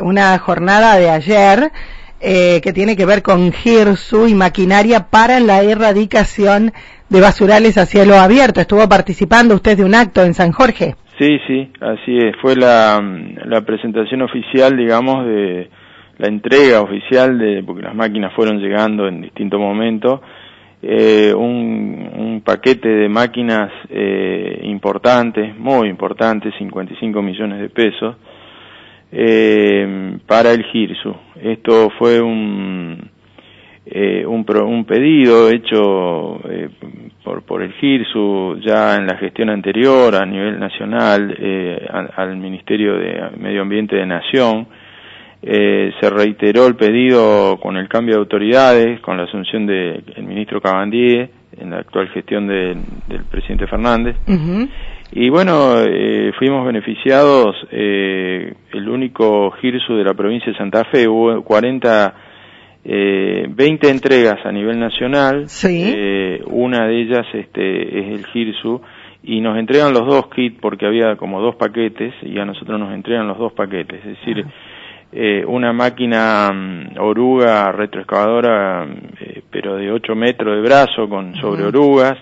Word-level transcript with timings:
una 0.00 0.38
jornada 0.38 0.96
de 0.96 1.10
ayer 1.10 1.70
eh, 2.20 2.60
que 2.62 2.72
tiene 2.72 2.96
que 2.96 3.06
ver 3.06 3.22
con 3.22 3.52
GIRSU 3.52 4.26
y 4.26 4.34
maquinaria 4.34 5.08
para 5.10 5.40
la 5.40 5.62
erradicación 5.62 6.72
de 7.08 7.20
basurales 7.20 7.78
a 7.78 7.86
cielo 7.86 8.14
abierto. 8.16 8.60
Estuvo 8.60 8.88
participando 8.88 9.54
usted 9.54 9.76
de 9.76 9.84
un 9.84 9.94
acto 9.94 10.22
en 10.22 10.34
San 10.34 10.52
Jorge. 10.52 10.94
Sí, 11.18 11.38
sí, 11.46 11.70
así 11.80 12.16
es. 12.16 12.34
Fue 12.40 12.56
la, 12.56 13.00
la 13.44 13.60
presentación 13.62 14.22
oficial, 14.22 14.76
digamos, 14.76 15.26
de 15.26 15.70
la 16.18 16.28
entrega 16.28 16.82
oficial 16.82 17.38
de, 17.38 17.62
porque 17.62 17.82
las 17.82 17.94
máquinas 17.94 18.32
fueron 18.34 18.58
llegando 18.58 19.08
en 19.08 19.22
distintos 19.22 19.58
momentos, 19.58 20.20
eh, 20.82 21.32
un, 21.34 22.10
un, 22.14 22.40
paquete 22.42 22.88
de 22.88 23.08
máquinas 23.08 23.70
eh, 23.88 24.60
importantes, 24.64 25.56
muy 25.58 25.88
importantes, 25.88 26.54
55 26.58 27.22
millones 27.22 27.60
de 27.60 27.68
pesos, 27.68 28.16
eh, 29.12 30.18
para 30.26 30.52
el 30.52 30.64
GIRSU. 30.64 31.14
Esto 31.42 31.90
fue 31.98 32.20
un, 32.20 33.10
eh, 33.86 34.24
un, 34.24 34.46
un, 34.48 34.84
pedido 34.84 35.50
hecho 35.50 36.40
eh, 36.48 36.68
por, 37.24 37.42
por, 37.42 37.62
el 37.62 37.72
GIRSU 37.72 38.60
ya 38.64 38.96
en 38.96 39.06
la 39.06 39.16
gestión 39.16 39.50
anterior 39.50 40.14
a 40.14 40.24
nivel 40.24 40.60
nacional 40.60 41.34
eh, 41.38 41.88
al, 42.14 42.36
Ministerio 42.36 42.94
de 42.94 43.20
Medio 43.38 43.62
Ambiente 43.62 43.96
de 43.96 44.06
Nación. 44.06 44.68
se 45.42 46.10
reiteró 46.10 46.66
el 46.66 46.76
pedido 46.76 47.58
con 47.60 47.76
el 47.76 47.88
cambio 47.88 48.14
de 48.16 48.20
autoridades, 48.20 49.00
con 49.00 49.16
la 49.16 49.24
asunción 49.24 49.66
del 49.66 50.04
ministro 50.18 50.60
Cabandier 50.60 51.30
en 51.58 51.70
la 51.70 51.78
actual 51.78 52.08
gestión 52.10 52.46
de, 52.46 52.76
del 53.08 53.24
presidente 53.30 53.66
Fernández. 53.66 54.14
Y 55.12 55.28
bueno, 55.28 55.80
eh, 55.80 56.32
fuimos 56.38 56.64
beneficiados, 56.64 57.56
eh, 57.72 58.54
el 58.72 58.88
único 58.88 59.50
GIRSU 59.50 59.96
de 59.96 60.04
la 60.04 60.14
provincia 60.14 60.52
de 60.52 60.58
Santa 60.58 60.84
Fe, 60.84 61.08
hubo 61.08 61.42
40, 61.42 62.14
eh, 62.84 63.46
20 63.48 63.90
entregas 63.90 64.38
a 64.44 64.52
nivel 64.52 64.78
nacional, 64.78 65.48
sí. 65.48 65.92
eh, 65.94 66.40
una 66.46 66.86
de 66.86 67.02
ellas 67.02 67.26
este, 67.32 67.98
es 67.98 68.20
el 68.20 68.26
GIRSU, 68.26 68.80
y 69.24 69.40
nos 69.40 69.58
entregan 69.58 69.92
los 69.92 70.06
dos 70.06 70.28
kits 70.28 70.58
porque 70.60 70.86
había 70.86 71.16
como 71.16 71.40
dos 71.40 71.56
paquetes, 71.56 72.14
y 72.22 72.38
a 72.38 72.44
nosotros 72.44 72.78
nos 72.78 72.94
entregan 72.94 73.26
los 73.26 73.38
dos 73.38 73.52
paquetes, 73.52 73.98
es 73.98 74.18
decir, 74.18 74.46
eh, 75.12 75.44
una 75.44 75.72
máquina 75.72 76.50
um, 76.52 76.86
oruga 77.00 77.72
retroexcavadora, 77.72 78.86
eh, 79.20 79.42
pero 79.50 79.74
de 79.74 79.90
8 79.90 80.14
metros 80.14 80.54
de 80.54 80.62
brazo 80.62 81.08
con 81.08 81.34
sobre 81.34 81.64
orugas, 81.64 82.16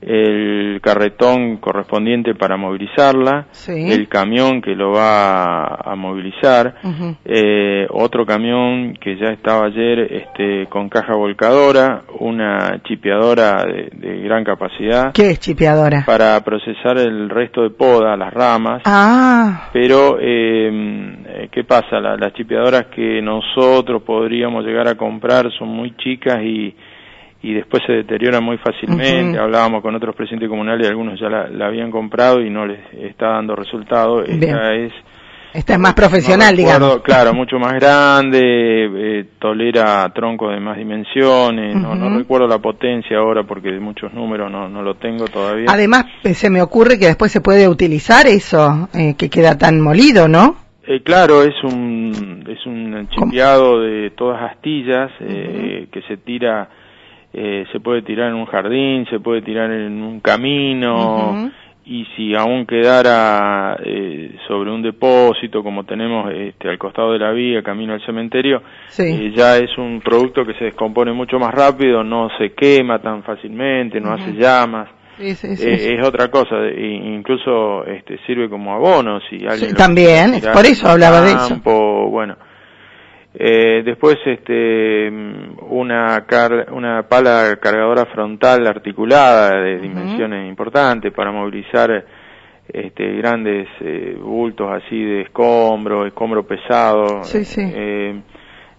el 0.00 0.80
carretón 0.80 1.56
correspondiente 1.56 2.34
para 2.34 2.56
movilizarla, 2.56 3.46
sí. 3.50 3.90
el 3.90 4.08
camión 4.08 4.62
que 4.62 4.74
lo 4.74 4.92
va 4.92 5.64
a, 5.64 5.96
movilizar, 5.96 6.76
uh 6.84 6.88
-huh. 6.88 7.16
eh, 7.24 7.86
otro 7.90 8.24
camión 8.24 8.94
que 8.94 9.16
ya 9.16 9.32
estaba 9.32 9.66
ayer 9.66 9.98
este, 10.12 10.66
con 10.68 10.88
caja 10.88 11.14
volcadora, 11.14 12.02
una 12.20 12.80
chipeadora 12.84 13.64
de, 13.64 13.90
de, 13.92 14.20
gran 14.20 14.44
capacidad. 14.44 15.12
¿Qué 15.12 15.30
es 15.30 15.40
chipeadora? 15.40 16.04
Para 16.06 16.40
procesar 16.44 16.98
el 16.98 17.28
resto 17.28 17.62
de 17.62 17.70
poda, 17.70 18.16
las 18.16 18.32
ramas. 18.32 18.82
Ah. 18.84 19.68
Pero, 19.72 20.18
eh, 20.20 21.48
¿qué 21.50 21.64
pasa? 21.64 21.98
La, 22.00 22.16
las 22.16 22.32
chipeadoras 22.34 22.86
que 22.86 23.20
nosotros 23.20 24.02
podríamos 24.02 24.64
llegar 24.64 24.86
a 24.86 24.94
comprar 24.94 25.50
son 25.58 25.68
muy 25.68 25.96
chicas 25.96 26.40
y 26.42 26.74
y 27.42 27.54
después 27.54 27.82
se 27.86 27.92
deteriora 27.92 28.40
muy 28.40 28.58
fácilmente. 28.58 29.38
Uh 29.38 29.42
-huh. 29.42 29.44
Hablábamos 29.44 29.82
con 29.82 29.94
otros 29.94 30.14
presidentes 30.14 30.48
comunales 30.48 30.86
y 30.86 30.90
algunos 30.90 31.18
ya 31.20 31.28
la, 31.28 31.48
la, 31.48 31.66
habían 31.66 31.90
comprado 31.90 32.40
y 32.40 32.50
no 32.50 32.66
les 32.66 32.80
está 32.94 33.28
dando 33.28 33.54
resultado. 33.54 34.24
Esta 34.24 34.74
es 34.74 34.92
esta 35.52 35.72
es 35.72 35.78
más 35.78 35.94
profesional, 35.94 36.54
no 36.54 36.56
recuerdo, 36.56 36.78
digamos. 36.78 37.02
Claro, 37.02 37.34
mucho 37.34 37.58
más 37.58 37.72
grande, 37.74 38.40
eh, 38.40 39.24
tolera 39.38 40.10
troncos 40.14 40.52
de 40.52 40.60
más 40.60 40.76
dimensiones, 40.76 41.74
uh 41.74 41.78
-huh. 41.78 41.82
no, 41.82 41.94
no, 41.94 42.18
recuerdo 42.18 42.46
la 42.46 42.58
potencia 42.58 43.16
ahora 43.18 43.44
porque 43.44 43.70
de 43.70 43.80
muchos 43.80 44.12
números 44.12 44.50
no, 44.50 44.68
no 44.68 44.82
lo 44.82 44.96
tengo 44.96 45.26
todavía. 45.26 45.66
Además, 45.68 46.04
se 46.22 46.50
me 46.50 46.60
ocurre 46.60 46.98
que 46.98 47.06
después 47.06 47.32
se 47.32 47.40
puede 47.40 47.66
utilizar 47.66 48.26
eso, 48.26 48.88
eh, 48.94 49.14
que 49.16 49.30
queda 49.30 49.56
tan 49.56 49.80
molido, 49.80 50.28
¿no? 50.28 50.56
Eh, 50.86 51.02
claro, 51.02 51.42
es 51.42 51.54
un, 51.64 52.44
es 52.48 52.66
un 52.66 53.08
chipeado 53.08 53.80
de 53.80 54.10
todas 54.10 54.52
astillas 54.52 55.10
uh 55.20 55.24
-huh. 55.24 55.90
que 55.90 56.02
se 56.02 56.18
tira 56.18 56.68
eh, 57.40 57.64
se 57.70 57.78
puede 57.78 58.02
tirar 58.02 58.30
en 58.30 58.34
un 58.34 58.46
jardín, 58.46 59.06
se 59.08 59.20
puede 59.20 59.42
tirar 59.42 59.70
en 59.70 60.02
un 60.02 60.18
camino, 60.18 61.30
uh 61.30 61.34
-huh. 61.34 61.52
y 61.84 62.04
si 62.16 62.34
aún 62.34 62.66
quedara 62.66 63.78
eh, 63.84 64.34
sobre 64.48 64.72
un 64.72 64.82
depósito, 64.82 65.62
como 65.62 65.84
tenemos 65.84 66.32
este, 66.32 66.68
al 66.68 66.78
costado 66.78 67.12
de 67.12 67.20
la 67.20 67.30
vía, 67.30 67.62
camino 67.62 67.92
al 67.92 68.04
cementerio, 68.04 68.60
sí. 68.88 69.04
eh, 69.04 69.32
ya 69.36 69.56
es 69.56 69.70
un 69.78 70.00
producto 70.00 70.44
que 70.44 70.54
se 70.54 70.64
descompone 70.64 71.12
mucho 71.12 71.38
más 71.38 71.54
rápido, 71.54 72.02
no 72.02 72.28
se 72.38 72.54
quema 72.54 72.98
tan 72.98 73.22
fácilmente, 73.22 74.00
no 74.00 74.08
uh 74.08 74.12
-huh. 74.14 74.20
hace 74.20 74.32
llamas. 74.32 74.88
Eh, 75.20 75.96
es 75.98 76.06
otra 76.06 76.28
cosa, 76.28 76.56
incluso 76.76 77.84
este, 77.84 78.18
sirve 78.24 78.48
como 78.48 78.72
abono 78.72 79.20
si 79.28 79.44
alguien 79.46 79.74
también, 79.74 80.40
por 80.52 80.64
eso 80.64 80.88
hablaba 80.88 81.18
campo, 81.24 81.70
de 81.70 81.86
eso. 82.06 82.10
Bueno, 82.10 82.36
eh, 83.34 83.82
después, 83.84 84.16
este, 84.24 85.08
una, 85.68 86.24
car 86.26 86.72
una 86.72 87.02
pala 87.08 87.56
cargadora 87.60 88.06
frontal 88.06 88.66
articulada 88.66 89.60
de 89.60 89.78
dimensiones 89.78 90.40
uh 90.40 90.46
-huh. 90.46 90.48
importantes 90.48 91.12
para 91.12 91.30
movilizar 91.30 92.04
este, 92.68 93.16
grandes 93.16 93.68
eh, 93.80 94.16
bultos 94.20 94.70
así 94.70 95.02
de 95.02 95.22
escombro, 95.22 96.06
escombro 96.06 96.46
pesado. 96.46 97.22
Sí, 97.22 97.44
sí. 97.44 97.62
Eh, 97.62 98.20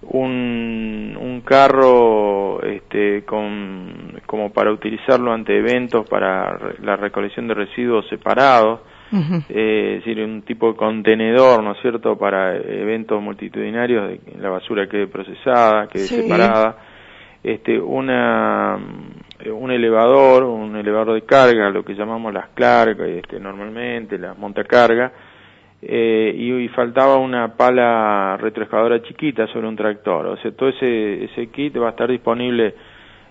un, 0.01 1.17
un 1.19 1.41
carro 1.41 2.61
este, 2.63 3.23
con, 3.25 4.19
como 4.25 4.51
para 4.51 4.71
utilizarlo 4.71 5.33
ante 5.33 5.57
eventos 5.57 6.07
para 6.09 6.57
la 6.81 6.95
recolección 6.95 7.47
de 7.47 7.53
residuos 7.53 8.07
separados. 8.09 8.81
Uh 9.11 9.17
-huh. 9.17 9.43
eh, 9.49 9.95
es 9.97 10.05
decir, 10.05 10.23
un 10.23 10.43
tipo 10.43 10.71
de 10.71 10.77
contenedor, 10.77 11.63
¿no 11.63 11.71
es 11.71 11.81
cierto?, 11.81 12.17
para 12.17 12.55
eventos 12.55 13.21
multitudinarios, 13.21 14.09
de 14.09 14.19
que 14.19 14.37
la 14.39 14.49
basura 14.49 14.87
quede 14.87 15.07
procesada, 15.07 15.87
quede 15.87 16.03
sí. 16.03 16.21
separada. 16.21 16.77
Este, 17.41 17.79
una, 17.79 18.77
un 19.51 19.71
elevador, 19.71 20.43
un 20.43 20.75
elevador 20.75 21.13
de 21.13 21.21
carga, 21.21 21.69
lo 21.69 21.83
que 21.83 21.95
llamamos 21.95 22.33
las 22.33 22.49
clargas, 22.49 23.07
este, 23.07 23.39
normalmente, 23.39 24.17
las 24.17 24.37
montacargas, 24.37 25.11
eh, 25.81 26.33
y, 26.35 26.51
y, 26.51 26.67
faltaba 26.69 27.15
una 27.15 27.55
pala 27.55 28.35
retroexcavadora 28.37 29.01
chiquita 29.01 29.47
sobre 29.47 29.67
un 29.67 29.77
tractor. 29.77 30.25
O 30.27 30.37
sea, 30.37 30.51
todo 30.51 30.69
ese, 30.69 31.23
ese 31.23 31.47
kit 31.47 31.77
va 31.77 31.87
a 31.87 31.91
estar 31.91 32.09
disponible 32.09 32.75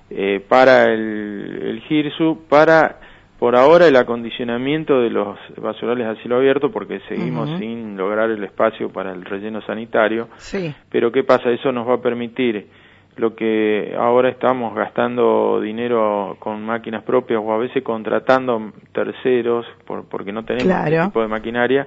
eh, 0.08 0.42
para 0.48 0.84
el, 0.84 1.60
el 1.62 1.80
GIRSU, 1.82 2.46
para 2.48 3.00
por 3.38 3.54
ahora 3.54 3.86
el 3.86 3.96
acondicionamiento 3.96 5.00
de 5.00 5.10
los 5.10 5.38
basurales 5.56 6.06
a 6.06 6.16
cielo 6.16 6.36
abierto 6.36 6.70
porque 6.70 7.00
seguimos 7.08 7.48
uh 7.48 7.52
-huh. 7.52 7.58
sin 7.58 7.96
lograr 7.96 8.30
el 8.30 8.42
espacio 8.42 8.90
para 8.90 9.12
el 9.12 9.24
relleno 9.24 9.60
sanitario. 9.62 10.28
Sí. 10.36 10.74
Pero 10.90 11.12
¿qué 11.12 11.22
pasa? 11.22 11.50
Eso 11.50 11.70
nos 11.70 11.88
va 11.88 11.94
a 11.94 12.02
permitir 12.02 12.66
lo 13.16 13.34
que 13.34 13.94
ahora 13.98 14.28
estamos 14.28 14.74
gastando 14.74 15.60
dinero 15.60 16.36
con 16.38 16.64
máquinas 16.64 17.02
propias 17.04 17.40
o 17.42 17.52
a 17.52 17.58
veces 17.58 17.82
contratando 17.82 18.72
terceros 18.92 19.66
por, 19.86 20.08
porque 20.08 20.32
no 20.32 20.44
tenemos 20.44 20.64
claro. 20.64 20.96
ese 20.96 21.04
tipo 21.06 21.22
de 21.22 21.28
maquinaria. 21.28 21.86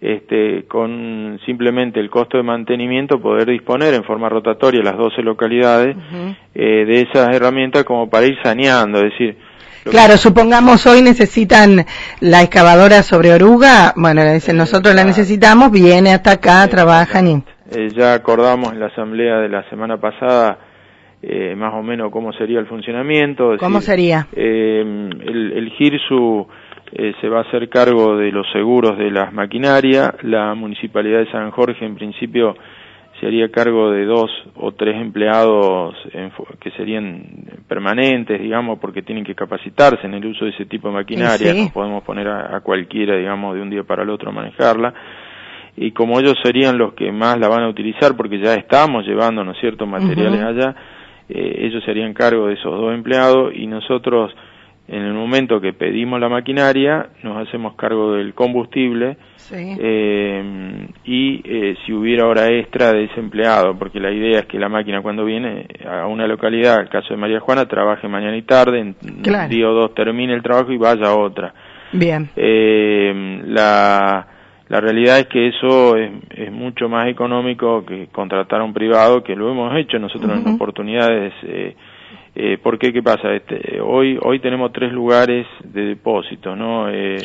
Este, 0.00 0.64
con 0.64 1.38
simplemente 1.46 2.00
el 2.00 2.10
costo 2.10 2.36
de 2.36 2.42
mantenimiento 2.42 3.20
poder 3.20 3.48
disponer 3.48 3.94
en 3.94 4.02
forma 4.02 4.28
rotatoria 4.28 4.82
las 4.82 4.96
12 4.96 5.22
localidades 5.22 5.96
uh 5.96 6.00
-huh. 6.00 6.36
eh, 6.56 6.84
de 6.84 7.02
esas 7.02 7.28
herramientas 7.36 7.84
como 7.84 8.10
para 8.10 8.26
ir 8.26 8.36
saneando, 8.42 8.98
es 8.98 9.12
decir, 9.12 9.36
Claro, 9.84 10.16
supongamos 10.16 10.86
hoy 10.86 11.02
necesitan 11.02 11.84
la 12.20 12.42
excavadora 12.42 13.02
sobre 13.02 13.32
oruga, 13.32 13.92
bueno, 13.96 14.22
le 14.22 14.34
dicen 14.34 14.56
nosotros 14.56 14.94
la 14.94 15.04
necesitamos, 15.04 15.72
viene 15.72 16.14
hasta 16.14 16.32
acá, 16.32 16.66
trabajan 16.68 17.26
y... 17.26 17.42
Eh, 17.74 17.88
ya 17.96 18.14
acordamos 18.14 18.72
en 18.72 18.80
la 18.80 18.86
asamblea 18.86 19.38
de 19.38 19.48
la 19.48 19.68
semana 19.70 19.96
pasada 19.96 20.58
eh, 21.22 21.54
más 21.56 21.74
o 21.74 21.82
menos 21.82 22.10
cómo 22.12 22.32
sería 22.32 22.60
el 22.60 22.66
funcionamiento. 22.66 23.56
¿Cómo 23.58 23.78
decir, 23.78 23.94
sería? 23.94 24.26
Eh, 24.34 24.80
el, 24.82 25.52
el 25.52 25.70
GIRSU 25.70 26.46
se 27.20 27.28
va 27.28 27.38
a 27.38 27.42
hacer 27.42 27.68
cargo 27.70 28.16
de 28.16 28.30
los 28.30 28.46
seguros 28.52 28.98
de 28.98 29.10
las 29.10 29.32
maquinarias, 29.32 30.12
la 30.22 30.54
municipalidad 30.54 31.20
de 31.20 31.30
San 31.32 31.50
Jorge 31.50 31.84
en 31.86 31.94
principio 31.94 32.54
se 33.22 33.28
haría 33.28 33.52
cargo 33.52 33.92
de 33.92 34.04
dos 34.04 34.32
o 34.56 34.72
tres 34.72 35.00
empleados 35.00 35.94
en, 36.12 36.32
que 36.58 36.72
serían 36.72 37.22
permanentes, 37.68 38.40
digamos, 38.40 38.80
porque 38.80 39.02
tienen 39.02 39.22
que 39.22 39.36
capacitarse 39.36 40.08
en 40.08 40.14
el 40.14 40.26
uso 40.26 40.44
de 40.44 40.50
ese 40.50 40.64
tipo 40.64 40.88
de 40.88 40.94
maquinaria, 40.94 41.52
sí. 41.52 41.64
no 41.66 41.72
podemos 41.72 42.02
poner 42.02 42.26
a, 42.26 42.56
a, 42.56 42.60
cualquiera, 42.62 43.16
digamos, 43.16 43.54
de 43.54 43.62
un 43.62 43.70
día 43.70 43.84
para 43.84 44.02
el 44.02 44.10
otro 44.10 44.30
a 44.30 44.32
manejarla. 44.32 44.92
Y 45.76 45.92
como 45.92 46.18
ellos 46.18 46.34
serían 46.42 46.76
los 46.76 46.94
que 46.94 47.12
más 47.12 47.38
la 47.38 47.46
van 47.46 47.62
a 47.62 47.68
utilizar, 47.68 48.16
porque 48.16 48.40
ya 48.40 48.54
estamos 48.54 49.06
llevando, 49.06 49.44
¿no 49.44 49.52
es 49.52 49.60
cierto?, 49.60 49.86
materiales 49.86 50.40
uh 50.40 50.44
-huh. 50.44 50.48
allá, 50.48 50.76
eh, 51.28 51.66
ellos 51.66 51.84
se 51.84 51.92
harían 51.92 52.14
cargo 52.14 52.48
de 52.48 52.54
esos 52.54 52.76
dos 52.76 52.92
empleados 52.92 53.54
y 53.54 53.68
nosotros 53.68 54.34
en 54.88 55.02
el 55.02 55.14
momento 55.14 55.60
que 55.60 55.72
pedimos 55.72 56.20
la 56.20 56.28
maquinaria, 56.28 57.08
nos 57.22 57.46
hacemos 57.46 57.74
cargo 57.76 58.12
del 58.14 58.34
combustible 58.34 59.16
eh, 59.52 60.88
y 61.04 61.40
eh, 61.44 61.76
si 61.84 61.92
hubiera 61.92 62.26
hora 62.26 62.48
extra 62.48 62.92
de 62.92 63.06
desempleado, 63.06 63.78
porque 63.78 64.00
la 64.00 64.10
idea 64.10 64.40
es 64.40 64.46
que 64.46 64.58
la 64.58 64.68
máquina 64.68 65.00
cuando 65.00 65.24
viene 65.24 65.66
a 65.88 66.06
una 66.06 66.26
localidad, 66.26 66.80
el 66.80 66.88
caso 66.88 67.08
de 67.10 67.16
María 67.16 67.40
Juana, 67.40 67.66
trabaje 67.66 68.08
mañana 68.08 68.36
y 68.36 68.42
tarde, 68.42 68.80
en 68.80 68.96
un 69.02 69.48
día 69.48 69.68
o 69.68 69.72
dos 69.72 69.94
termine 69.94 70.34
el 70.34 70.42
trabajo 70.42 70.72
y 70.72 70.78
vaya 70.78 71.08
a 71.08 71.16
otra. 71.16 71.54
Bien. 71.92 72.30
Eh, 72.36 73.42
la, 73.46 74.26
la 74.68 74.80
realidad 74.80 75.18
es 75.20 75.26
que 75.26 75.48
eso 75.48 75.96
es, 75.96 76.10
es, 76.30 76.50
mucho 76.50 76.88
más 76.88 77.08
económico 77.08 77.84
que 77.84 78.08
contratar 78.08 78.62
a 78.62 78.64
un 78.64 78.72
privado, 78.72 79.22
que 79.22 79.36
lo 79.36 79.50
hemos 79.50 79.76
hecho 79.76 79.98
nosotros 79.98 80.32
en 80.32 80.54
oportunidades. 80.54 81.34
Eh, 81.42 81.76
eh, 82.34 82.58
¿Por 82.62 82.78
qué? 82.78 82.92
¿Qué 82.92 83.02
pasa? 83.02 83.34
Este, 83.34 83.80
hoy, 83.80 84.18
hoy 84.22 84.40
tenemos 84.40 84.72
tres 84.72 84.92
lugares 84.92 85.46
de 85.64 85.84
depósito, 85.84 86.56
¿no? 86.56 86.88
Eh, 86.88 87.18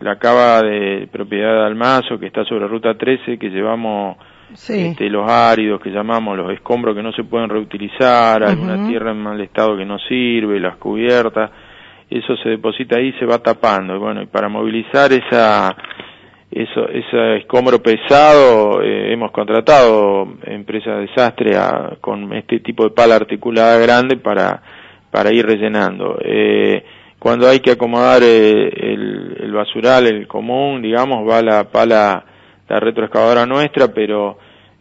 la 0.00 0.16
cava 0.18 0.62
de 0.62 1.08
propiedad 1.10 1.52
de 1.52 1.66
Almazo, 1.66 2.18
que 2.18 2.26
está 2.26 2.44
sobre 2.44 2.66
ruta 2.66 2.96
13, 2.96 3.36
que 3.38 3.50
llevamos 3.50 4.16
este, 4.50 5.10
los 5.10 5.30
áridos, 5.30 5.80
que 5.82 5.90
llamamos 5.90 6.36
los 6.36 6.50
escombros 6.52 6.94
que 6.94 7.02
no 7.02 7.12
se 7.12 7.24
pueden 7.24 7.50
reutilizar, 7.50 8.42
alguna 8.42 8.86
tierra 8.86 9.10
en 9.10 9.18
mal 9.18 9.40
estado 9.40 9.76
que 9.76 9.84
no 9.84 9.98
sirve, 9.98 10.60
las 10.60 10.76
cubiertas, 10.76 11.50
eso 12.08 12.36
se 12.38 12.48
deposita 12.48 12.96
ahí 12.96 13.08
y 13.08 13.18
se 13.18 13.26
va 13.26 13.40
tapando. 13.40 13.98
Bueno, 13.98 14.22
y 14.22 14.26
para 14.26 14.48
movilizar 14.48 15.12
esa 15.12 15.76
eso, 16.50 16.88
ese 16.88 17.36
escombro 17.36 17.82
pesado, 17.82 18.82
eh, 18.82 19.12
hemos 19.12 19.30
contratado 19.32 20.26
empresas 20.44 20.96
de 20.96 21.06
desastre 21.06 21.52
con 22.00 22.32
este 22.32 22.60
tipo 22.60 22.84
de 22.84 22.90
pala 22.90 23.16
articulada 23.16 23.78
grande 23.78 24.16
para, 24.16 24.62
para 25.10 25.32
ir 25.32 25.44
rellenando. 25.44 26.18
Eh, 26.24 26.82
cuando 27.18 27.48
hay 27.48 27.60
que 27.60 27.72
acomodar 27.72 28.22
eh, 28.22 28.68
el, 28.68 29.36
el, 29.40 29.52
basural, 29.52 30.06
el 30.06 30.26
común, 30.26 30.80
digamos, 30.80 31.28
va 31.28 31.42
la 31.42 31.64
pala, 31.64 32.24
la 32.68 32.80
retroexcavadora 32.80 33.44
nuestra, 33.44 33.88
pero 33.88 34.38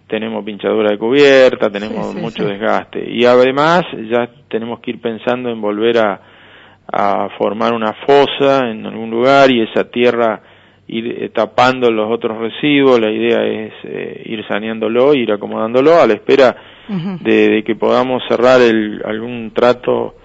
tenemos 0.08 0.46
pinchadura 0.46 0.92
de 0.92 0.98
cubierta, 0.98 1.70
tenemos 1.70 2.16
mucho 2.16 2.46
desgaste. 2.46 3.04
Y 3.12 3.26
además 3.26 3.84
ya 4.10 4.30
tenemos 4.48 4.80
que 4.80 4.92
ir 4.92 5.02
pensando 5.02 5.50
en 5.50 5.60
volver 5.60 5.98
a, 5.98 6.22
a 6.90 7.28
formar 7.38 7.74
una 7.74 7.94
fosa 8.06 8.70
en 8.70 8.86
algún 8.86 9.10
lugar 9.10 9.52
y 9.52 9.64
esa 9.64 9.84
tierra 9.90 10.42
ir 10.88 11.24
eh, 11.24 11.30
tapando 11.30 11.92
los 11.92 12.10
otros 12.10 12.38
residuos, 12.38 13.00
la 13.00 13.12
idea 13.12 13.46
es 13.46 13.74
eh, 13.84 14.22
ir 14.26 14.46
saneándolo, 14.48 15.14
ir 15.14 15.32
acomodándolo 15.32 16.00
a 16.00 16.08
la 16.08 16.14
espera 16.14 16.56
de, 17.22 17.64
que 17.66 17.76
podamos 17.76 18.24
cerrar 18.30 18.62
el, 18.62 19.02
algún 19.06 19.52
trato 19.54 20.16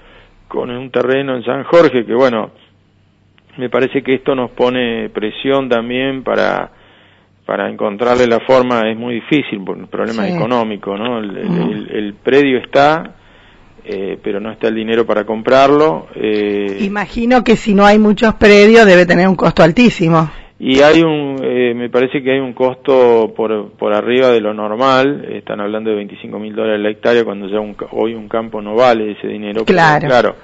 con 0.47 0.70
un 0.70 0.91
terreno 0.91 1.37
en 1.37 1.44
San 1.44 1.64
Jorge, 1.64 2.05
que 2.05 2.14
bueno, 2.14 2.50
me 3.56 3.69
parece 3.69 4.03
que 4.03 4.14
esto 4.14 4.35
nos 4.35 4.53
pone 4.53 5.09
presión 5.11 5.69
también 5.69 6.23
para 6.23 6.70
para 7.44 7.69
encontrarle 7.69 8.29
la 8.29 8.38
forma 8.38 8.88
es 8.88 8.97
muy 8.97 9.17
difícil 9.17 9.64
por 9.64 9.76
el 9.76 9.88
problema 9.88 10.29
económico, 10.29 10.97
¿no? 10.97 11.19
El, 11.19 12.14
predio 12.23 12.59
está, 12.59 13.17
eh, 13.85 14.17
pero 14.23 14.38
no 14.38 14.53
está 14.53 14.69
el 14.69 14.76
dinero 14.76 15.05
para 15.05 15.25
comprarlo. 15.25 16.06
Imagino 16.79 17.43
que 17.43 17.56
si 17.56 17.75
no 17.75 17.85
hay 17.85 17.99
muchos 17.99 18.35
predios 18.35 18.87
debe 18.87 19.06
tener 19.06 19.26
un 19.26 19.35
costo 19.35 19.64
altísimo. 19.64 20.31
Y 20.64 20.81
hay 20.81 21.03
un, 21.03 21.38
eh, 21.43 21.75
me 21.75 21.91
parece 21.91 22.23
que 22.23 22.31
hay 22.31 22.38
un 22.38 22.53
costo 22.53 23.35
por, 23.35 23.73
por 23.73 23.93
arriba 23.93 24.29
de 24.29 24.41
lo 24.41 24.55
normal, 24.55 25.26
están 25.32 25.61
hablando 25.61 25.91
de 25.91 25.97
25 25.97 26.38
mil 26.38 26.55
dólares 26.55 26.81
la 26.81 26.91
hectárea 26.91 27.25
cuando 27.25 27.49
ya 27.49 27.59
un, 27.59 27.75
hoy 27.91 28.14
un 28.14 28.29
campo 28.29 28.62
no 28.62 28.76
vale 28.76 29.11
ese 29.11 29.26
dinero. 29.26 29.64
Claro. 29.64 30.06
claro, 30.06 30.37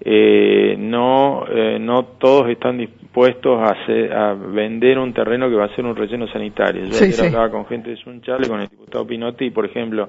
eh, 0.00 0.74
no, 0.76 1.44
eh, 1.48 1.78
no 1.80 2.02
todos 2.18 2.50
están 2.50 2.78
dispuestos 2.78 3.60
a, 3.60 4.30
a 4.30 4.34
vender 4.34 4.98
un 4.98 5.12
terreno 5.12 5.48
que 5.48 5.54
va 5.54 5.66
a 5.66 5.76
ser 5.76 5.84
un 5.84 5.94
relleno 5.94 6.26
sanitario. 6.26 6.86
Yo 6.86 7.04
ayer 7.04 7.26
hablaba 7.26 7.50
con 7.52 7.64
gente 7.66 7.90
de 7.90 7.96
Sunchale, 7.98 8.48
con 8.48 8.60
el 8.60 8.66
diputado 8.66 9.06
Pinotti, 9.06 9.50
por 9.50 9.66
ejemplo, 9.66 10.08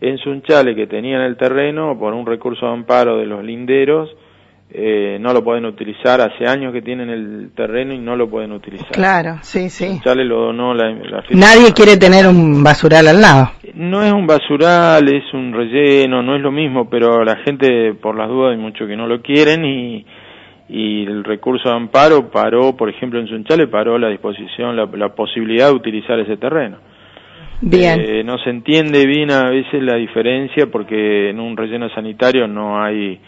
en 0.00 0.18
Sunchale 0.18 0.74
que 0.74 0.88
tenían 0.88 1.20
el 1.20 1.36
terreno 1.36 1.96
por 1.96 2.12
un 2.12 2.26
recurso 2.26 2.66
de 2.66 2.72
amparo 2.72 3.18
de 3.18 3.26
los 3.26 3.44
linderos, 3.44 4.10
eh, 4.72 5.18
no 5.20 5.32
lo 5.32 5.42
pueden 5.42 5.64
utilizar, 5.64 6.20
hace 6.20 6.46
años 6.46 6.72
que 6.72 6.80
tienen 6.80 7.10
el 7.10 7.50
terreno 7.56 7.92
y 7.92 7.98
no 7.98 8.14
lo 8.14 8.30
pueden 8.30 8.52
utilizar. 8.52 8.92
Claro, 8.92 9.38
sí, 9.42 9.68
sí. 9.68 10.00
lo 10.04 10.46
donó 10.46 10.74
la, 10.74 10.92
Nadie 11.30 11.72
quiere 11.74 11.96
tener 11.96 12.26
un 12.26 12.62
basural 12.62 13.08
al 13.08 13.20
lado. 13.20 13.50
No 13.74 14.04
es 14.04 14.12
un 14.12 14.26
basural, 14.26 15.08
es 15.08 15.24
un 15.34 15.52
relleno, 15.52 16.22
no 16.22 16.36
es 16.36 16.42
lo 16.42 16.52
mismo, 16.52 16.88
pero 16.88 17.24
la 17.24 17.36
gente, 17.38 17.94
por 17.94 18.16
las 18.16 18.28
dudas, 18.28 18.52
hay 18.52 18.58
muchos 18.58 18.86
que 18.86 18.96
no 18.96 19.08
lo 19.08 19.20
quieren 19.22 19.64
y, 19.64 20.06
y 20.68 21.04
el 21.04 21.24
recurso 21.24 21.68
de 21.68 21.74
amparo 21.74 22.30
paró, 22.30 22.76
por 22.76 22.88
ejemplo, 22.88 23.18
en 23.18 23.26
Sunchale 23.26 23.66
paró 23.66 23.98
la 23.98 24.08
disposición, 24.08 24.76
la, 24.76 25.08
posibilidad 25.14 25.66
de 25.66 25.74
utilizar 25.74 26.18
ese 26.20 26.36
terreno. 26.36 26.78
Bien. 27.60 28.00
Eh, 28.00 28.22
no 28.22 28.38
se 28.38 28.50
entiende 28.50 29.04
bien 29.04 29.32
a 29.32 29.50
veces 29.50 29.82
la 29.82 29.96
diferencia 29.96 30.68
porque 30.70 31.30
en 31.30 31.40
un 31.40 31.56
relleno 31.56 31.90
sanitario 31.90 32.46
no 32.46 32.80
hay 32.80 33.20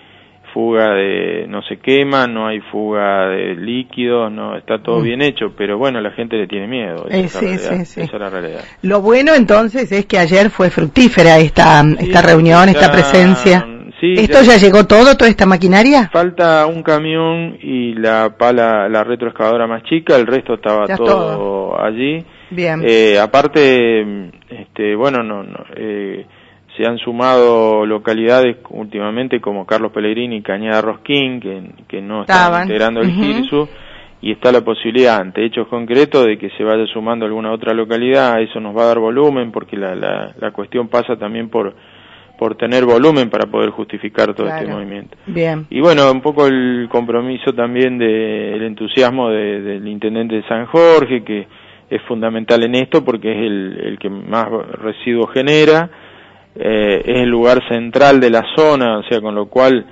fuga 0.52 0.94
de 0.94 1.46
no 1.48 1.62
se 1.62 1.78
quema, 1.78 2.26
no 2.26 2.46
hay 2.46 2.60
fuga 2.60 3.28
de 3.28 3.54
líquidos, 3.54 4.30
no 4.30 4.56
está 4.56 4.82
todo 4.82 5.00
mm. 5.00 5.02
bien 5.02 5.22
hecho, 5.22 5.54
pero 5.56 5.78
bueno, 5.78 6.00
la 6.00 6.10
gente 6.12 6.36
le 6.36 6.46
tiene 6.46 6.66
miedo. 6.66 7.06
Eh, 7.08 7.28
sí, 7.28 7.58
sí, 7.58 7.84
sí. 7.84 8.00
Esa 8.02 8.16
es 8.16 8.20
la 8.20 8.30
realidad. 8.30 8.60
Lo 8.82 9.00
bueno 9.00 9.34
entonces 9.34 9.90
es 9.92 10.06
que 10.06 10.18
ayer 10.18 10.50
fue 10.50 10.70
fructífera 10.70 11.38
esta 11.38 11.82
esta 11.98 12.22
reunión, 12.22 12.68
esta 12.68 12.90
presencia. 12.90 13.66
¿Esto 14.02 14.42
ya, 14.42 14.56
llegó 14.56 14.84
todo, 14.84 15.16
toda 15.16 15.30
esta 15.30 15.46
maquinaria? 15.46 16.10
Falta 16.12 16.66
un 16.66 16.82
camión 16.82 17.56
y 17.62 17.94
la 17.94 18.34
pala, 18.36 18.88
la 18.88 19.04
retroexcavadora 19.04 19.68
más 19.68 19.84
chica, 19.84 20.16
el 20.16 20.26
resto 20.26 20.54
estaba 20.54 20.88
todo, 20.96 21.80
allí. 21.80 22.18
Bien. 22.50 22.82
Eh, 22.84 23.16
aparte, 23.20 24.30
este, 24.50 24.96
bueno, 24.96 25.22
no, 25.22 25.44
no 25.44 25.64
eh, 25.76 26.26
se 26.76 26.86
han 26.86 26.98
sumado 26.98 27.84
localidades 27.84 28.56
últimamente 28.70 29.40
como 29.40 29.66
Carlos 29.66 29.92
Pellegrini 29.92 30.36
y 30.36 30.42
Cañada 30.42 30.80
Rosquín, 30.80 31.40
que, 31.40 31.70
que 31.88 32.00
no 32.00 32.22
están 32.22 32.62
integrando 32.62 33.00
el 33.00 33.10
GIRSU, 33.10 33.68
y 34.22 34.32
está 34.32 34.52
la 34.52 34.60
posibilidad, 34.60 35.20
ante 35.20 35.44
hechos 35.44 35.66
concretos, 35.68 36.24
de 36.26 36.38
que 36.38 36.48
se 36.50 36.62
vaya 36.62 36.86
sumando 36.86 37.26
alguna 37.26 37.52
otra 37.52 37.74
localidad, 37.74 38.40
eso 38.40 38.60
nos 38.60 38.76
va 38.76 38.84
a 38.84 38.86
dar 38.86 39.00
volumen, 39.00 39.50
porque 39.50 39.76
la, 39.76 39.94
la, 39.94 40.32
la 40.38 40.50
cuestión 40.52 40.88
pasa 40.88 41.16
también 41.16 41.50
por, 41.50 41.74
por 42.38 42.56
tener 42.56 42.84
volumen 42.84 43.30
para 43.30 43.50
poder 43.50 43.70
justificar 43.70 44.34
todo 44.34 44.48
este 44.48 44.66
movimiento. 44.66 45.16
Bien. 45.26 45.66
Y 45.70 45.80
bueno, 45.80 46.10
un 46.10 46.20
poco 46.20 46.46
el 46.46 46.88
compromiso 46.90 47.52
también 47.52 47.98
del 47.98 48.62
entusiasmo 48.62 49.28
del 49.28 49.86
intendente 49.86 50.36
de 50.36 50.42
San 50.48 50.66
Jorge, 50.66 51.22
que 51.24 51.46
es 51.90 52.00
fundamental 52.02 52.62
en 52.62 52.76
esto 52.76 53.04
porque 53.04 53.30
es 53.30 53.38
el, 53.38 53.80
el 53.84 53.98
que 53.98 54.08
más 54.08 54.46
residuos 54.80 55.30
genera, 55.32 55.90
eh, 56.54 57.02
es 57.04 57.20
el 57.20 57.28
lugar 57.28 57.66
central 57.68 58.20
de 58.20 58.30
la 58.30 58.44
zona, 58.54 58.98
o 58.98 59.02
sea, 59.04 59.20
con 59.20 59.34
lo 59.34 59.46
cual 59.46 59.86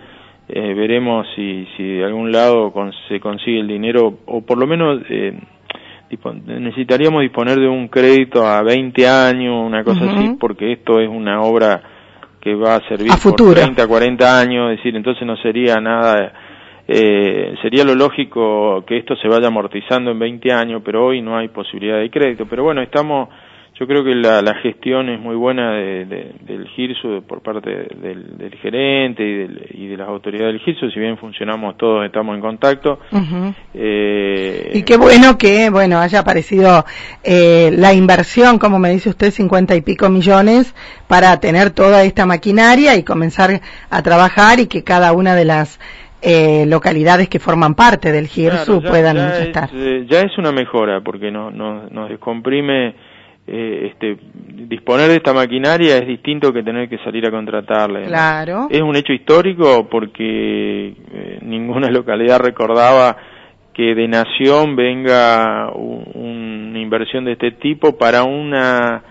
eh, 0.49 0.75
veremos 0.75 1.26
si, 1.35 1.67
si 1.76 1.85
de 1.85 2.05
algún 2.05 2.33
lado 2.33 2.73
se 3.09 3.21
consigue 3.21 3.61
el 3.61 3.69
dinero, 3.69 4.19
o 4.26 4.43
por 4.43 4.59
lo 4.59 4.67
menos 4.67 5.00
eh, 5.09 5.38
necesitaríamos 6.47 7.23
disponer 7.23 7.59
de 7.59 7.69
un 7.69 7.88
crédito 7.88 8.47
a 8.47 8.62
20 8.62 9.09
años, 9.09 9.64
una 9.64 9.85
cosa 9.85 10.05
así, 10.11 10.37
porque 10.38 10.73
esto 10.73 11.00
es 11.00 11.09
una 11.09 11.40
obra 11.43 11.83
que 12.40 12.55
va 12.55 12.76
a 12.76 12.88
servir 12.88 13.12
por 13.23 13.35
30, 13.35 13.87
40 13.87 14.40
años, 14.40 14.71
es 14.73 14.79
decir, 14.79 14.97
entonces 14.97 15.26
no 15.26 15.37
sería 15.37 15.76
nada, 15.76 16.33
eh, 16.88 17.55
sería 17.62 17.85
lo 17.85 17.95
lógico 17.95 18.83
que 18.87 18.99
esto 18.99 19.14
se 19.17 19.29
vaya 19.29 19.49
amortizando 19.49 20.11
en 20.11 20.19
20 20.19 20.52
años, 20.52 20.83
pero 20.85 21.07
hoy 21.07 21.21
no 21.23 21.37
hay 21.37 21.49
posibilidad 21.49 21.99
de 21.99 22.11
crédito. 22.11 22.47
Pero 22.47 22.64
bueno, 22.64 22.83
estamos 22.83 23.29
yo 23.81 23.87
creo 23.87 24.05
que 24.05 24.15
la, 24.15 24.43
la 24.43 24.57
gestión 24.57 25.09
es 25.09 25.19
muy 25.19 25.35
buena 25.35 25.73
de, 25.73 26.35
del 26.43 26.69
GIRSU 26.69 27.23
por 27.27 27.41
parte 27.41 27.71
del, 27.71 28.55
gerente 28.61 29.23
y, 29.71 29.87
de 29.87 29.97
las 29.97 30.07
autoridades 30.07 30.53
del 30.53 30.61
GIRSU, 30.61 30.91
si 30.91 31.01
bien 31.01 31.17
funcionamos 31.17 31.79
todos, 31.79 32.05
estamos 32.05 32.35
en 32.35 32.43
contacto. 32.43 32.99
eh, 33.73 34.73
y 34.75 34.83
qué 34.83 34.99
bueno 34.99 35.39
que, 35.39 35.71
bueno, 35.71 35.99
haya 35.99 36.19
aparecido 36.19 36.85
eh, 37.25 37.71
la 37.75 37.95
inversión, 37.95 38.59
como 38.59 38.79
me 38.79 38.91
dice 38.91 39.09
usted, 39.09 39.31
cincuenta 39.31 39.75
y 39.75 39.81
pico 39.81 40.11
millones 40.11 40.75
para 41.09 41.41
tener 41.41 41.71
toda 41.71 42.05
esta 42.05 42.27
maquinaria 42.27 42.97
y 42.97 43.03
comenzar 43.03 43.63
a 43.89 44.03
trabajar 44.03 44.61
y 44.61 44.67
que 44.67 44.85
cada 44.85 45.15
una 45.15 45.35
de 45.35 45.47
las 45.47 45.81
eh, 46.21 46.67
localidades 46.67 47.31
que 47.31 47.39
forman 47.39 47.75
parte 47.75 48.13
del 48.13 48.27
GIRSU 48.27 48.83
puedan 48.83 49.17
estar. 49.17 49.71
Eh, 49.73 50.05
ya 50.07 50.21
es 50.21 50.37
una 50.37 50.53
mejora 50.53 51.01
porque 51.01 51.31
no, 51.31 51.51
no, 51.51 51.89
nos 51.89 52.11
descomprime 52.11 52.95
eh, 53.52 53.90
este, 53.90 54.16
disponer 54.69 55.09
de 55.09 55.16
esta 55.16 55.35
maquinaria 55.35 55.97
es 55.97 56.07
distinto 56.07 56.52
que 56.52 56.62
tener 56.62 56.88
que 56.88 56.99
salir 56.99 57.26
a 57.26 57.33
contratarla. 57.33 58.02
Claro. 58.02 58.69
Es 58.71 58.80
un 58.80 58.95
hecho 58.95 59.12
histórico 59.12 59.88
porque 59.90 60.95
eh, 61.12 61.38
ninguna 61.42 61.88
localidad 61.90 62.38
recordaba 62.38 63.16
que 63.75 63.97
de 63.97 64.07
nación 64.07 64.76
venga 64.76 65.73
una 65.73 66.78
inversión 66.78 67.25
de 67.25 67.33
este 67.33 67.50
tipo 67.52 67.99
para 67.99 68.23
una 68.23 69.02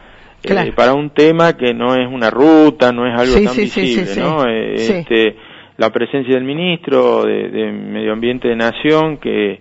eh, 0.41 0.71
para 0.73 0.93
un 0.93 1.09
tema 1.09 1.57
que 1.57 1.73
no 1.73 1.95
es 1.95 2.07
una 2.09 2.29
ruta, 2.29 2.93
no 2.93 3.05
es 3.05 3.19
algo 3.19 3.45
tan 3.45 3.57
visible, 3.57 4.15
¿no? 4.21 4.45
este, 4.45 5.35
la 5.75 5.89
presencia 5.89 6.35
del 6.35 6.45
ministro 6.45 7.25
de, 7.25 7.71
Medio 7.73 8.13
Ambiente 8.13 8.47
de 8.47 8.55
Nación 8.55 9.17
que, 9.17 9.59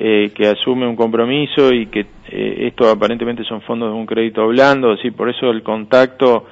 eh, 0.00 0.30
que 0.32 0.46
asume 0.46 0.86
un 0.86 0.94
compromiso 0.94 1.72
y 1.72 1.86
que 1.86 2.06
eh, 2.30 2.68
esto 2.68 2.88
aparentemente 2.88 3.42
son 3.42 3.60
fondos 3.62 3.92
de 3.92 3.98
un 3.98 4.06
crédito 4.06 4.46
blando, 4.46 4.96
sí, 4.98 5.10
por 5.10 5.28
eso 5.28 5.50
el 5.50 5.64
contacto 5.64 6.46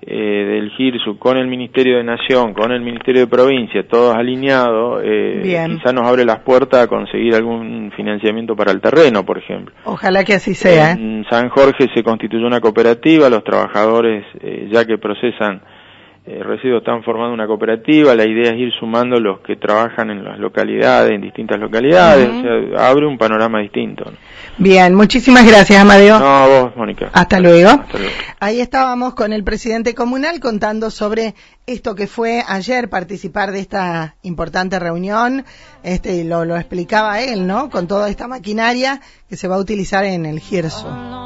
eh, 0.00 0.14
del 0.14 0.70
GIRSU 0.70 1.18
con 1.18 1.36
el 1.36 1.46
Ministerio 1.46 1.98
de 1.98 2.04
Nación, 2.04 2.54
con 2.54 2.72
el 2.72 2.80
Ministerio 2.80 3.22
de 3.22 3.26
Provincia, 3.26 3.86
todos 3.86 4.14
alineados, 4.14 5.02
eh, 5.04 5.40
quizá 5.42 5.92
nos 5.92 6.06
abre 6.06 6.24
las 6.24 6.38
puertas 6.40 6.84
a 6.84 6.86
conseguir 6.86 7.34
algún 7.34 7.92
financiamiento 7.94 8.56
para 8.56 8.72
el 8.72 8.80
terreno, 8.80 9.24
por 9.26 9.36
ejemplo. 9.36 9.74
Ojalá 9.84 10.24
que 10.24 10.34
así 10.34 10.54
sea. 10.54 10.92
En 10.92 11.26
San 11.28 11.48
Jorge 11.50 11.88
se 11.94 12.02
constituyó 12.02 12.46
una 12.46 12.60
cooperativa, 12.60 13.28
los 13.28 13.44
trabajadores, 13.44 14.24
eh, 14.40 14.68
ya 14.70 14.86
que 14.86 14.96
procesan 14.96 15.60
eh, 16.28 16.42
residuos 16.42 16.80
están 16.80 17.04
formando 17.04 17.32
una 17.32 17.46
cooperativa, 17.46 18.12
la 18.16 18.24
idea 18.24 18.50
es 18.50 18.58
ir 18.58 18.72
sumando 18.80 19.20
los 19.20 19.38
que 19.42 19.54
trabajan 19.54 20.10
en 20.10 20.24
las 20.24 20.40
localidades, 20.40 21.12
en 21.12 21.20
distintas 21.20 21.60
localidades, 21.60 22.28
o 22.28 22.42
sea, 22.42 22.88
abre 22.88 23.06
un 23.06 23.16
panorama 23.16 23.60
distinto. 23.60 24.10
Bien, 24.58 24.92
muchísimas 24.92 25.46
gracias, 25.46 25.80
Amadeo. 25.80 26.18
No, 26.18 26.26
a 26.26 26.46
vos, 26.48 26.76
Mónica. 26.76 27.10
Hasta 27.12 27.38
luego. 27.38 27.70
Hasta 27.70 27.98
luego. 27.98 28.12
Ahí 28.40 28.60
estábamos 28.60 29.14
con 29.14 29.32
el 29.32 29.44
presidente 29.44 29.94
comunal 29.94 30.40
contando 30.40 30.90
sobre 30.90 31.36
esto 31.64 31.94
que 31.94 32.08
fue 32.08 32.42
ayer 32.44 32.88
participar 32.88 33.52
de 33.52 33.60
esta 33.60 34.16
importante 34.22 34.80
reunión, 34.80 35.44
este 35.84 36.24
lo, 36.24 36.44
lo 36.44 36.56
explicaba 36.56 37.20
él, 37.20 37.46
¿no? 37.46 37.70
Con 37.70 37.86
toda 37.86 38.08
esta 38.10 38.26
maquinaria 38.26 39.00
que 39.28 39.36
se 39.36 39.46
va 39.46 39.54
a 39.54 39.60
utilizar 39.60 40.04
en 40.04 40.26
el 40.26 40.40
GIRSO. 40.40 41.25